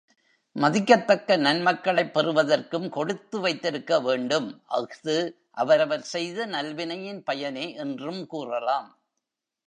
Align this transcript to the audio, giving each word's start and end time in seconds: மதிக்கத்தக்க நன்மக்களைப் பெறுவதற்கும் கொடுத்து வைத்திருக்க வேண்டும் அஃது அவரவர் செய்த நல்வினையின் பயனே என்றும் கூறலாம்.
மதிக்கத்தக்க 0.55 1.37
நன்மக்களைப் 1.37 2.11
பெறுவதற்கும் 2.11 2.89
கொடுத்து 2.89 3.39
வைத்திருக்க 3.39 3.99
வேண்டும் 3.99 4.63
அஃது 4.69 5.17
அவரவர் 5.51 6.01
செய்த 6.01 6.45
நல்வினையின் 6.45 7.23
பயனே 7.23 7.73
என்றும் 7.73 8.25
கூறலாம். 8.27 8.89